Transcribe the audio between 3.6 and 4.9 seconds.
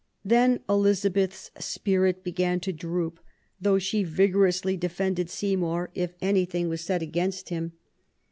though she vigorously de